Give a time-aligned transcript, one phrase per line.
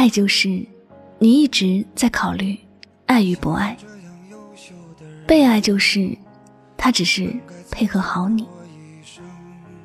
[0.00, 0.48] 爱就是
[1.18, 2.58] 你一直在考虑
[3.04, 3.76] 爱与不爱；
[5.26, 6.16] 被爱就是
[6.74, 7.30] 他只是
[7.70, 8.48] 配合好你。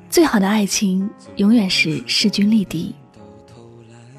[0.08, 1.06] 最好的爱情
[1.36, 2.94] 永远是势均力敌。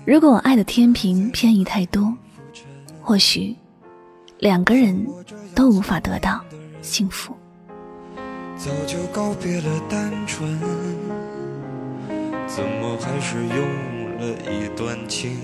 [0.05, 2.15] 如果爱的天平偏移太多，
[3.01, 3.55] 或许
[4.37, 5.03] 两个人
[5.55, 6.39] 都无法得到
[6.83, 7.35] 幸福。
[8.55, 10.59] 早就告别了单纯，
[12.45, 15.37] 怎么还是用了一段情，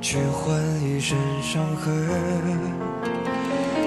[0.00, 2.06] 去换一身伤痕？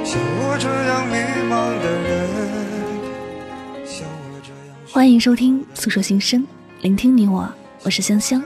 [0.04, 1.16] 像我这样迷
[1.50, 4.58] 茫的人，像我这样。
[4.92, 6.46] 欢迎收听诉说心声，
[6.82, 7.50] 聆听你我，
[7.84, 8.44] 我是香香，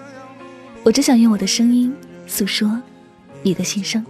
[0.83, 1.91] 我只想用我的声音
[2.27, 2.79] 诉说
[3.41, 4.05] 你的心声。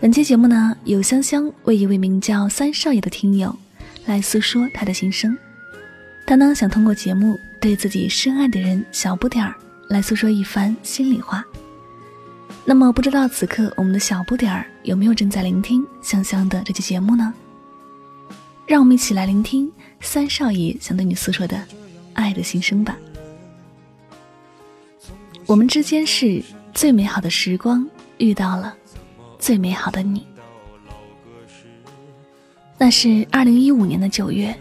[0.00, 3.56] 本期节目呢，由香香为一位名叫三少爷的听友。
[4.06, 5.36] 来诉说他的心声，
[6.24, 9.52] 他呢想通过节目对自己深爱的人小不点儿
[9.88, 11.44] 来诉说一番心里话。
[12.64, 17.32] 那么不知道此刻我们的小不点儿有没有正在聆听香香的这期节目呢？
[18.66, 19.70] 让我们一起来聆听
[20.00, 21.62] 三少爷想对你诉说的
[22.14, 22.96] 爱的心声吧。
[25.46, 26.42] 我们之间是
[26.74, 28.74] 最美好的时光遇到了
[29.38, 30.26] 最美好的你。
[32.76, 34.52] 那是二零一五年的九月，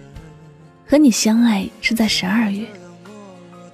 [0.87, 2.67] 和你相爱是在十二月，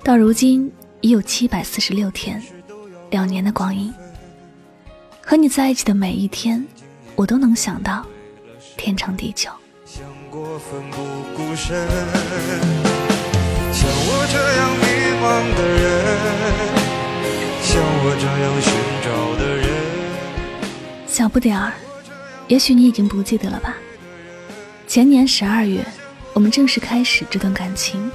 [0.03, 2.41] 到如今已有七百四十六天，
[3.09, 3.91] 两年的光阴。
[5.19, 6.63] 和你在一起的每一天，
[7.15, 8.05] 我都能想到
[8.77, 9.49] 天长地久。
[9.83, 10.97] 想过奋不
[11.35, 11.87] 顾身，
[13.73, 14.85] 像我这样迷
[15.17, 15.25] 茫
[15.57, 15.83] 的人，
[17.63, 18.71] 像我这样寻
[19.03, 19.65] 找的人。
[21.07, 21.73] 小不点儿，
[22.47, 23.75] 也许你已经不记得了吧？
[24.87, 25.83] 前年十二月，
[26.33, 28.11] 我们正式开始这段感情。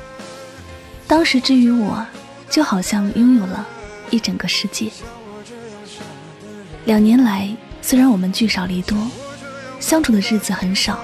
[1.08, 2.06] 当时之于我，
[2.50, 3.66] 就好像拥有了
[4.10, 4.90] 一整个世界。
[6.84, 8.96] 两年来，虽然我们聚少离多，
[9.80, 10.98] 相处的日子很少，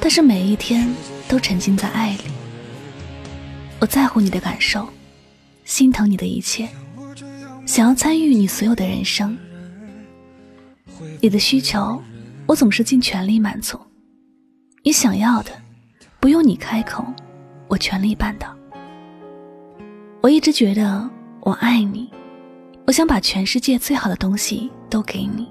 [0.00, 0.92] 但是每一天
[1.28, 2.24] 都沉浸在爱里。
[3.78, 4.88] 我在乎你的感受，
[5.64, 6.68] 心疼你的一切，
[7.64, 9.38] 想要参与你所有的人生。
[11.20, 12.02] 你的需求，
[12.46, 13.78] 我总是尽全力满足。
[14.82, 15.50] 你想要的，
[16.18, 17.04] 不用你开口，
[17.68, 18.54] 我全力办到。
[20.22, 21.08] 我一直觉得
[21.40, 22.06] 我爱你，
[22.86, 25.48] 我想把全世界最好的东西都给你，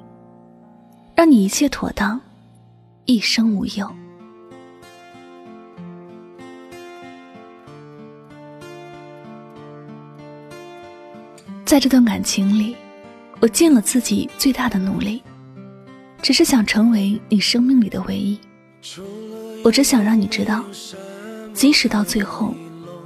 [1.16, 2.22] 让你一切妥当，
[3.06, 3.92] 一生无忧。
[11.66, 12.76] 在这段感情里，
[13.40, 15.24] 我尽了自己最大的努力，
[16.22, 18.40] 只是想成为你生命里的唯一。
[19.64, 20.64] 我只想让你知道，
[21.56, 22.54] 即使到最后，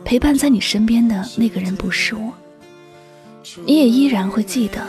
[0.05, 2.33] 陪伴在你身边的那个人不是我，
[3.65, 4.85] 你也依然会记得，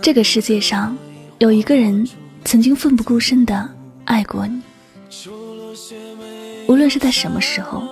[0.00, 0.96] 这个世界上
[1.38, 2.06] 有一个人
[2.44, 3.68] 曾经奋不顾身的
[4.04, 4.60] 爱过你。
[6.66, 7.86] 无论是在什么时候，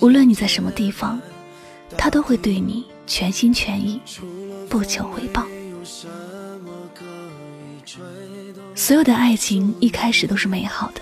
[0.00, 1.20] 无论你在什么地方，
[1.96, 4.00] 他都会对你全心全意，
[4.68, 5.44] 不求回报。
[8.74, 11.00] 所有的爱情一开始都是美好的。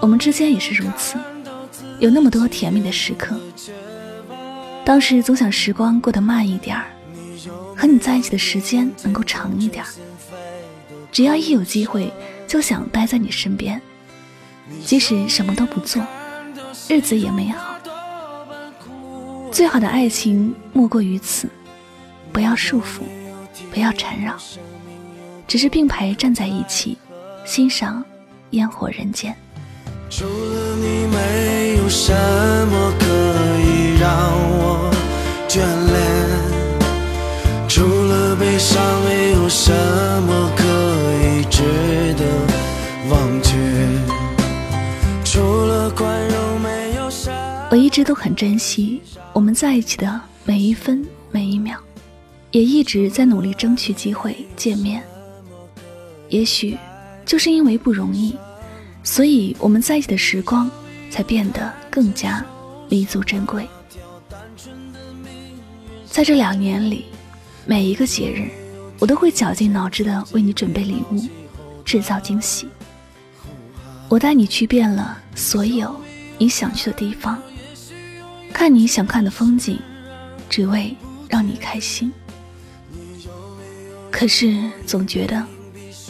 [0.00, 1.16] 我们之间也是如此，
[2.02, 3.40] 有那么多甜蜜的时刻。
[4.84, 6.86] 当时总想时光过得慢一点儿，
[7.76, 9.88] 和你在一起的时间能够长一点儿。
[11.12, 12.12] 只要一有机会，
[12.48, 13.80] 就想待在你身边，
[14.84, 16.04] 即使什么都不做，
[16.88, 17.76] 日子也美好。
[19.52, 21.48] 最好的爱情莫过于此，
[22.32, 23.02] 不要束缚，
[23.72, 24.36] 不要缠绕，
[25.46, 26.98] 只是并排站在一起，
[27.44, 28.04] 欣赏
[28.50, 29.32] 烟火人间。
[30.14, 33.06] 除了你，没有什么可
[33.62, 34.10] 以让
[34.58, 34.90] 我
[35.48, 35.96] 眷恋；
[37.66, 40.62] 除了悲伤，没有什么可
[41.24, 41.62] 以值
[42.18, 42.26] 得
[43.08, 43.56] 忘却；
[45.24, 47.68] 除了宽容，没有什么。
[47.70, 49.00] 我一直都很珍惜
[49.32, 51.78] 我们在一起的每一分每一秒，
[52.50, 55.02] 也一直在努力争取机会见面。
[56.28, 56.76] 也许
[57.24, 58.36] 就是因为不容易。
[59.04, 60.70] 所以我们在一起的时光
[61.10, 62.44] 才变得更加
[62.88, 63.68] 弥足珍贵。
[66.06, 67.06] 在这两年里，
[67.66, 68.50] 每一个节日，
[68.98, 71.26] 我都会绞尽脑汁的为你准备礼物，
[71.84, 72.68] 制造惊喜。
[74.08, 75.94] 我带你去遍了所有
[76.36, 77.40] 你想去的地方，
[78.52, 79.78] 看你想看的风景，
[80.50, 80.94] 只为
[81.28, 82.12] 让你开心。
[84.10, 85.42] 可是总觉得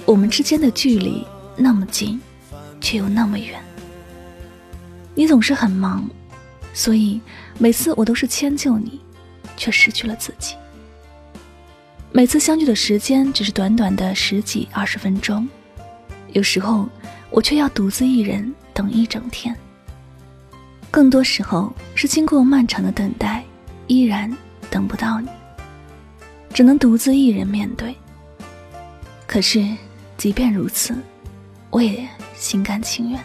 [0.04, 1.24] 我们之间的距离
[1.56, 2.20] 那么近。
[2.82, 3.58] 却又那么远，
[5.14, 6.06] 你总是很忙，
[6.74, 7.18] 所以
[7.58, 9.00] 每次我都是迁就你，
[9.56, 10.56] 却失去了自己。
[12.10, 15.48] 每次相聚的时间只是短短的十几二十分钟，
[16.32, 16.86] 有时候
[17.30, 19.56] 我却要独自一人等一整天。
[20.90, 23.42] 更多时候是经过漫长的等待，
[23.86, 24.30] 依然
[24.68, 25.28] 等不到你，
[26.52, 27.96] 只能独自一人面对。
[29.26, 29.66] 可是，
[30.18, 30.94] 即便如此，
[31.72, 33.18] 我也心甘情愿。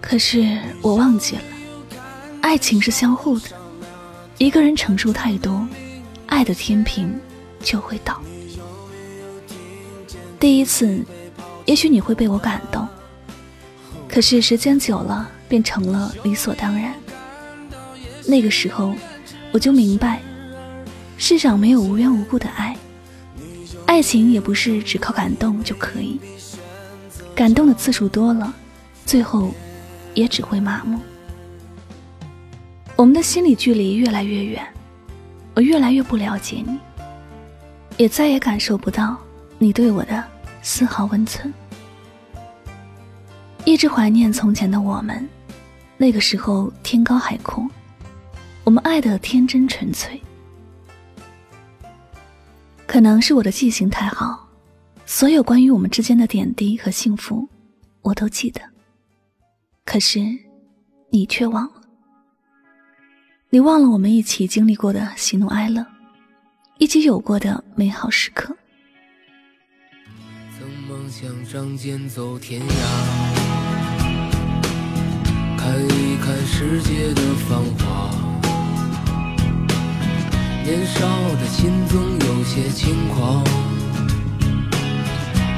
[0.00, 1.42] 可是我忘记了，
[2.40, 3.50] 爱情是相互的，
[4.38, 5.68] 一个人承受太多，
[6.26, 7.14] 爱的天平
[7.60, 8.18] 就会倒。
[10.40, 11.04] 第一次，
[11.66, 12.88] 也许你会被我感动。
[14.08, 16.94] 可是时间久了，变成了理所当然。
[18.26, 18.94] 那个时候，
[19.52, 20.22] 我就明白，
[21.18, 22.74] 世上没有无缘无故的爱，
[23.86, 26.20] 爱情也不是只靠感动就可以。
[27.34, 28.52] 感动的次数多了，
[29.04, 29.54] 最后
[30.14, 30.98] 也只会麻木。
[32.96, 34.66] 我们的心理距离越来越远，
[35.54, 36.78] 我越来越不了解你，
[37.96, 39.16] 也再也感受不到
[39.58, 40.22] 你对我的
[40.62, 41.52] 丝毫温存。
[43.64, 45.28] 一直怀念从前的我们，
[45.96, 47.66] 那个时候天高海阔，
[48.64, 50.20] 我们爱的天真纯粹。
[52.96, 54.48] 可能是我的记性太好，
[55.04, 57.46] 所有关于我们之间的点滴和幸福，
[58.00, 58.60] 我都记得。
[59.84, 60.18] 可是，
[61.10, 61.82] 你却忘了，
[63.50, 65.84] 你忘了我们一起经历过的喜怒哀乐，
[66.78, 68.56] 一起有过的美好时刻。
[70.58, 72.66] 曾梦想仗剑走天涯。
[75.58, 78.10] 看一看世界的繁华，
[80.66, 83.44] 年少的心总有些轻狂。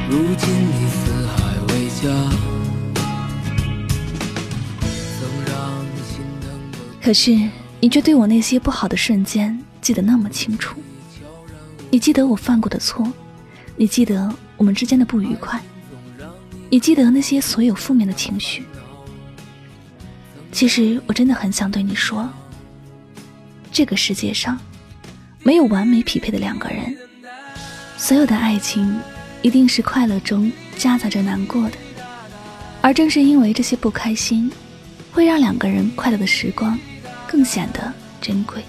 [0.07, 2.07] 如今你四海为家，
[7.03, 7.35] 可是
[7.81, 10.79] 你却对我那些不好的瞬间记得那么清楚。
[11.91, 13.11] 你记得我犯过的错，
[13.77, 15.59] 你记得我们之间的不愉快，
[16.69, 18.63] 你记得那些所有负面的情绪。
[20.53, 22.29] 其实我真的很想对你说，
[23.73, 24.61] 这个世界上
[25.49, 26.95] 没有完美匹配的两个人，
[27.97, 29.01] 所有的爱情
[29.41, 31.79] 一定是快乐中夹杂着难过的，
[32.83, 34.53] 而正是因为这些不开心，
[35.11, 36.79] 会让两个人快乐的时光
[37.27, 37.91] 更显得
[38.21, 38.63] 珍贵。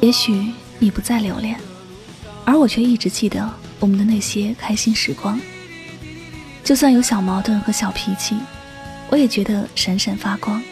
[0.00, 1.60] 也许你不再留恋，
[2.46, 5.38] 而我却一直记得我们的那些开心时光，
[6.64, 8.34] 就算有小矛盾和小脾气。
[9.10, 10.62] 我也觉得闪闪发光。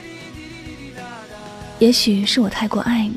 [1.79, 3.13] 也许是我太过爱你，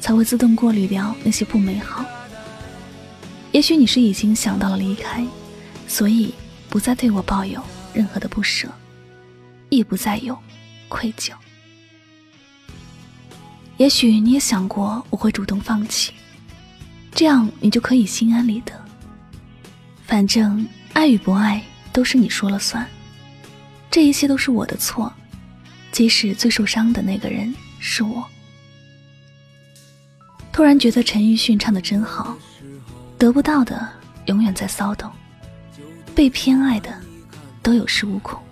[0.00, 2.04] 才会自动过滤掉那些不美好。
[3.52, 5.26] 也许你是已经想到了离开，
[5.86, 6.34] 所以
[6.68, 7.62] 不再对我抱有
[7.94, 8.68] 任何的不舍，
[9.70, 10.38] 亦不再有
[10.88, 11.32] 愧疚。
[13.76, 16.12] 也许你也想过我会主动放弃，
[17.12, 18.72] 这样你就可以心安理得。
[20.04, 21.62] 反正爱与不爱
[21.92, 22.86] 都是你说了算。
[23.90, 25.12] 这一切都是我的错，
[25.90, 28.24] 即使最受伤的那个人是我。
[30.58, 32.36] 突然觉得陈奕迅唱的真好，
[33.16, 33.88] 得不到的
[34.26, 35.08] 永远在骚动，
[36.16, 36.92] 被偏爱的
[37.62, 38.42] 都有恃无恐。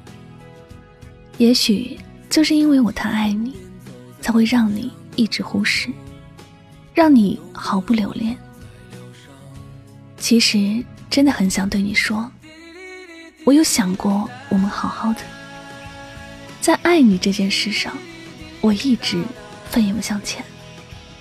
[1.37, 1.99] 也许
[2.31, 3.57] 就是因为我太爱你，
[4.21, 5.89] 才会让你一直忽视，
[6.95, 8.39] 让你毫不留恋。
[10.17, 12.31] 其实真的很想对你说。
[13.45, 15.23] 我有想过，我们好好的，
[16.61, 17.93] 在爱你这件事上，
[18.61, 19.25] 我一直
[19.73, 20.45] 奋勇向前，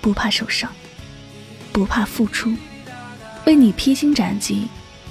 [0.06, 0.70] 不怕受伤，
[1.72, 2.54] 不怕付出，
[3.44, 4.68] 为你披荆斩棘，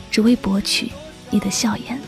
[0.10, 0.90] 只为博取
[1.30, 2.00] 你的笑颜。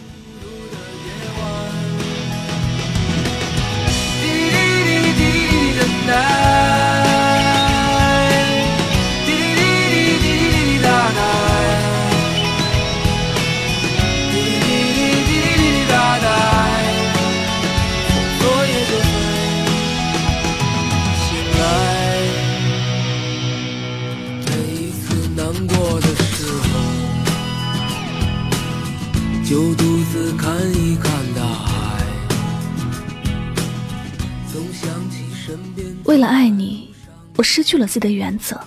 [36.05, 36.93] 为了爱你，
[37.35, 38.59] 我失去了自己的原则，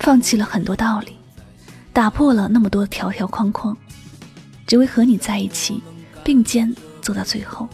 [0.00, 1.16] 放弃了很多道理，
[1.92, 3.76] 打破了那么多条条框框，
[4.66, 5.82] 只为和你在一起，
[6.24, 7.68] 并肩走到最后。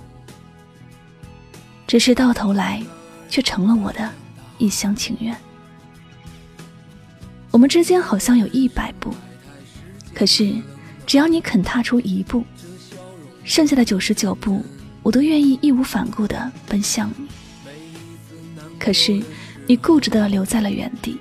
[1.86, 2.82] 只是到头来，
[3.28, 4.10] 却成了我的
[4.58, 5.36] 一厢情愿。
[7.50, 9.14] 我们之间好像有一百步，
[10.14, 10.54] 可是。
[11.06, 12.44] 只要你肯踏出一步，
[13.42, 14.62] 剩下的九十九步，
[15.02, 17.26] 我都愿意义无反顾地奔向你。
[18.78, 19.22] 可是，
[19.66, 21.18] 你固执的留在了原地，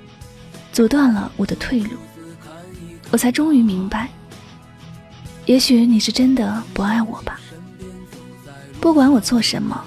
[0.72, 1.92] 阻断了我的退路。
[3.10, 4.10] 我才终于明白，
[5.46, 7.40] 也许你是真的不爱我吧。
[8.80, 9.84] 不管我做什么，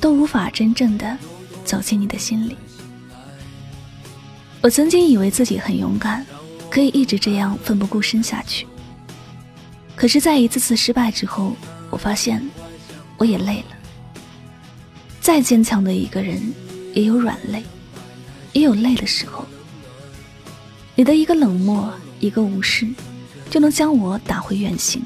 [0.00, 1.18] 都无法真正的
[1.64, 2.56] 走进你的心里。
[4.60, 6.24] 我曾经以为自己很勇敢，
[6.70, 8.66] 可以一直这样奋不顾身下去。
[9.96, 11.56] 可是，在一次次失败之后，
[11.90, 12.46] 我发现
[13.16, 13.76] 我也累了。
[15.20, 16.40] 再坚强的一个人，
[16.94, 17.62] 也有软肋，
[18.52, 19.44] 也有累的时候。
[20.94, 22.86] 你的一个冷漠，一个无视，
[23.48, 25.02] 就能将我打回原形。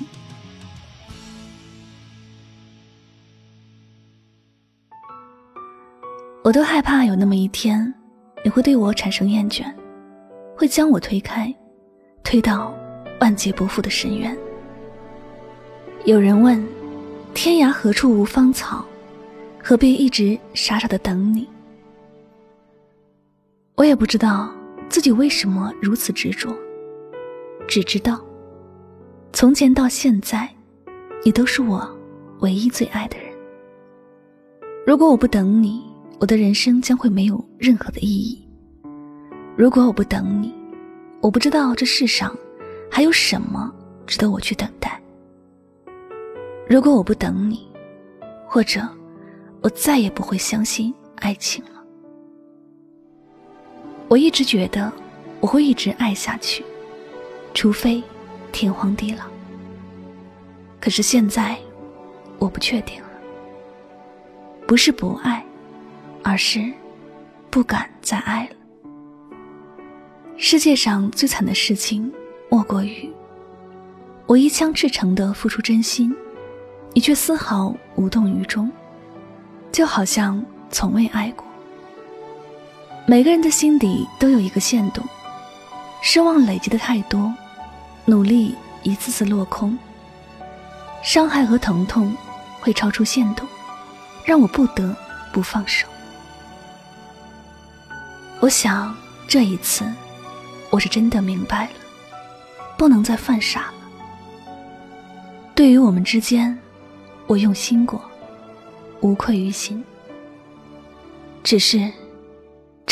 [6.43, 7.93] 我都害怕有那么一天，
[8.43, 9.65] 你会对我产生厌倦，
[10.57, 11.55] 会将我推开，
[12.25, 12.75] 推到
[13.21, 14.37] 万劫不复的深渊。
[16.05, 16.67] 有人问
[17.33, 18.85] ：“天涯何处无芳草？
[19.63, 21.49] 何必一直傻傻的等你？”
[23.83, 24.49] 我也不知道
[24.89, 26.57] 自己为什么如此执着，
[27.67, 28.25] 只知道，
[29.33, 30.49] 从前到现在，
[31.25, 31.91] 你都是我
[32.43, 33.27] 唯一最爱的人。
[34.87, 35.83] 如果我不等你，
[36.21, 38.49] 我的人生将会没有任何的意义。
[39.57, 40.55] 如果我不等你，
[41.21, 42.33] 我不知道这世上
[42.89, 43.69] 还有什么
[44.07, 45.03] 值得我去等待。
[46.69, 47.69] 如果我不等你，
[48.47, 48.81] 或者
[49.61, 51.72] 我再也不会相信爱情了。
[54.13, 54.93] 我一直觉得
[55.41, 56.63] 我会一直爱下去，
[57.55, 58.05] 除非
[58.53, 59.25] 天荒地老。
[60.79, 61.59] 可是现在
[62.39, 63.09] 我不确定了，
[64.67, 65.43] 不是不爱，
[66.23, 66.71] 而是
[67.49, 69.37] 不敢再爱了。
[70.37, 72.13] 世界上最惨的事情
[72.51, 73.11] 莫过于
[74.27, 76.15] 我一腔赤诚的付出真心。
[76.93, 78.71] 你却丝毫无动于衷，
[79.73, 81.47] 就好像从未爱过。
[83.13, 85.03] 每个人的心底都有一个限度，
[86.01, 87.31] 失望累积的太多，
[88.07, 89.79] 努力一次次落空，
[91.03, 92.17] 伤害和疼痛
[92.63, 93.45] 会超出限度，
[94.25, 94.97] 让我不得
[95.31, 95.87] 不放手。
[98.41, 98.97] 我想
[99.29, 99.85] 这一次，
[100.71, 101.73] 我是真的明白了，
[102.79, 103.75] 不能再犯傻了。
[105.55, 106.59] 对于我们之间。
[107.27, 108.03] 我用心过，
[109.01, 109.85] 无愧于心。
[111.43, 111.93] 只是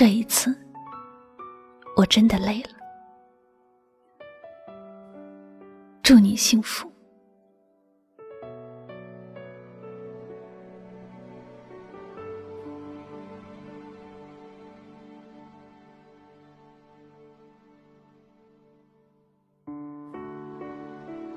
[0.01, 0.57] 这一次，
[1.95, 2.71] 我真的累了。
[6.03, 6.91] 祝你幸福。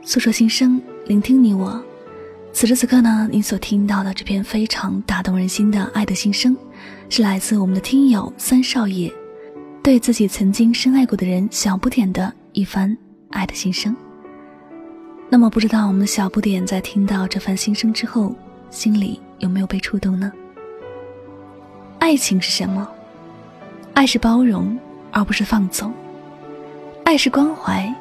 [0.03, 1.83] 诉说心声，聆听你我。
[2.53, 6.55] 此时此刻呢，你所听到的这篇非常打动人心的爱的心声，
[7.09, 9.11] 是来自我们的听友三少爷，
[9.81, 12.95] 对自己曾经深爱过的人小不点的一番
[13.31, 13.93] 爱的心声。
[15.29, 18.35] 那么，不知道我们的小不点在听到这番心声之后，
[18.69, 20.31] 心里有没有被触动呢？
[21.97, 22.87] 爱情是什么？
[23.95, 24.77] 爱是包容，
[25.11, 25.91] 而不是放纵；
[27.03, 27.91] 爱是关怀，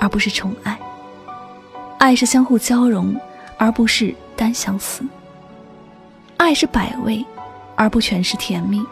[0.00, 0.74] 而不是宠爱；
[1.98, 3.14] 爱是相互交融。
[3.60, 5.04] 而不是单相思。
[6.38, 7.22] 爱是百味，
[7.76, 8.82] 而不全是甜蜜。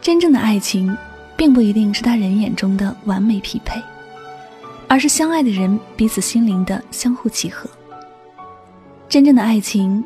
[0.00, 0.96] 真正的爱情，
[1.36, 3.78] 并不一定是他人眼中的完美匹配，
[4.88, 7.68] 而是相爱的人彼此心灵的相互契合。
[9.06, 10.02] 真正的爱情，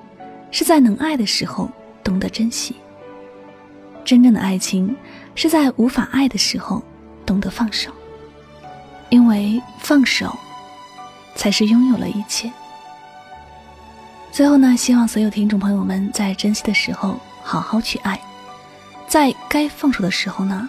[0.50, 1.70] 是在能爱的时候
[2.02, 2.74] 懂得珍惜。
[4.04, 4.96] 真正的爱情，
[5.36, 6.82] 是在无法爱的时候
[7.24, 7.92] 懂得放手。
[9.08, 10.36] 因为放手，
[11.36, 12.50] 才是拥有了一切。
[14.32, 18.18] 最后呢，希望所有听众朋友们在珍惜的时候好好去爱，
[19.06, 20.68] 在该放手的时候呢，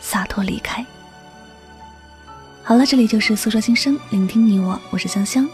[0.00, 0.84] 洒脱离开。
[2.62, 5.46] 好了，这里就是诉说心声，聆听你我，我是香香，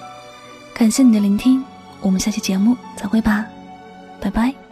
[0.73, 1.64] 感谢你的聆听，
[2.00, 3.44] 我们下期节目再会吧，
[4.20, 4.69] 拜拜。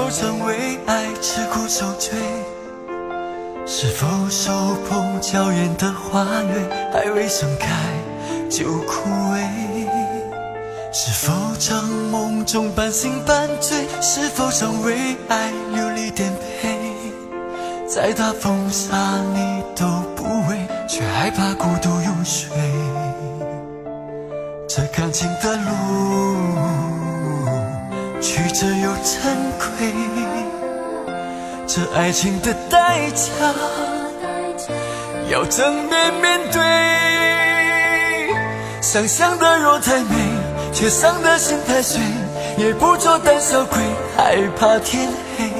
[0.00, 2.18] 否曾为爱吃苦受罪？
[3.66, 4.50] 是否手
[4.88, 7.68] 捧娇艳的花蕊，还未盛开
[8.48, 9.46] 就枯萎？
[10.90, 13.86] 是否曾梦中半醒半醉？
[14.00, 16.78] 是否曾为爱流离颠沛？
[17.86, 18.96] 再大风沙
[19.34, 19.84] 你都
[20.16, 22.48] 不畏，却害怕孤独入睡。
[24.66, 25.68] 这感情的路，
[28.20, 29.92] 曲折又珍贵，
[31.66, 33.30] 这爱情的代价，
[35.30, 36.60] 要正面面对。
[38.82, 40.14] 想象的若太美，
[40.72, 41.98] 却伤的心太碎，
[42.58, 43.78] 也不做胆小鬼，
[44.16, 45.08] 害怕天
[45.38, 45.50] 黑。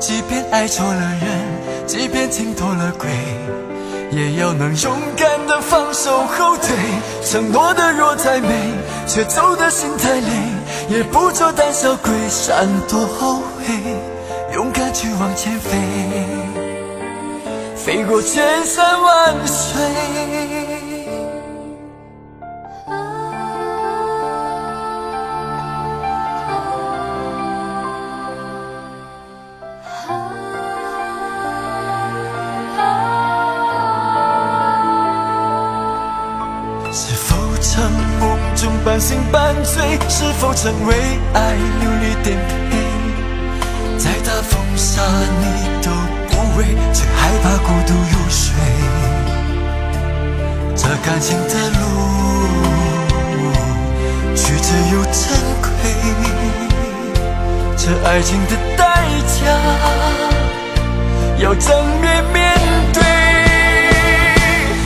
[0.00, 3.08] 即便爱错了人，即便情脱了轨。
[4.10, 6.68] 也要能勇敢的放手后退，
[7.24, 8.48] 承诺的若太美，
[9.06, 10.26] 却走的心太累，
[10.90, 13.62] 也不做胆小鬼，闪躲后悔，
[14.52, 15.78] 勇敢去往前飞，
[17.76, 20.59] 飞过千山万水。
[39.30, 40.94] 半醒半醉，是否曾为
[41.34, 42.36] 爱流离颠
[42.70, 42.76] 沛？
[43.98, 45.02] 再大风沙
[45.40, 45.44] 你
[45.82, 45.90] 都
[46.28, 48.52] 不畏，却害怕孤独入睡。
[50.76, 51.82] 这感情的路
[54.34, 55.20] 曲折又珍
[55.62, 55.68] 贵，
[57.76, 58.84] 这爱情的代
[59.26, 59.38] 价
[61.38, 61.68] 要正
[62.00, 62.38] 面面
[62.92, 63.02] 对。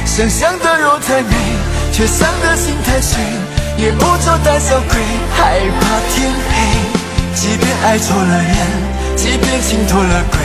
[0.04, 1.34] 想象的若太美，
[1.92, 3.20] 却伤的心太碎。
[3.76, 4.94] 也不做胆小鬼，
[5.36, 5.82] 害怕
[6.14, 6.52] 天黑。
[7.34, 8.56] 即便爱错了人，
[9.16, 10.38] 即便情脱了轨，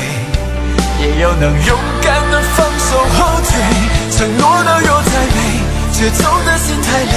[1.00, 3.18] 也要能勇敢的放手后
[3.48, 3.52] 退。
[4.18, 5.38] 承诺的又太美，
[5.94, 7.16] 却走的心太累。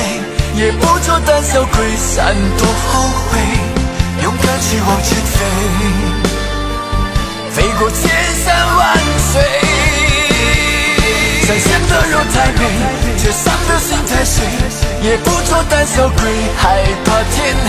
[0.54, 3.40] 也不做胆小鬼，闪躲后悔，
[4.22, 5.34] 勇敢去往前飞，
[7.50, 8.00] 飞过千
[8.44, 8.71] 山万
[11.92, 12.60] 的肉太美，
[13.18, 14.42] 却伤的心太碎。
[15.02, 16.24] 也不做胆小鬼，
[16.56, 17.68] 害怕天黑。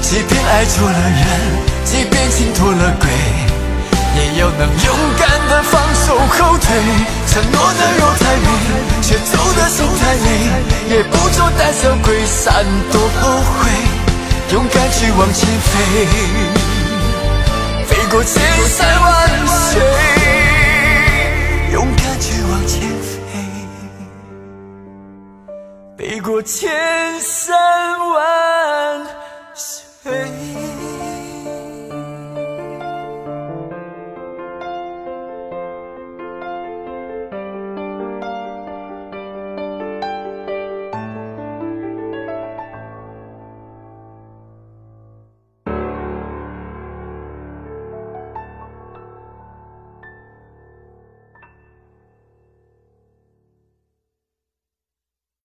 [0.00, 1.22] 即便爱错了人，
[1.84, 3.10] 即便情脱了轨，
[4.16, 6.66] 也要能勇敢的放手后退。
[7.28, 8.48] 承诺的肉太美，
[9.02, 10.26] 却走的心太累。
[10.88, 13.68] 也不做胆小鬼，闪躲后悔，
[14.52, 15.74] 勇敢去往前飞，
[17.86, 19.28] 飞过千山万
[19.72, 19.95] 水。
[26.16, 27.54] 飞过千山
[28.08, 29.06] 万
[29.54, 30.55] 水。